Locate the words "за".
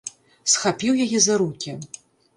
1.27-1.37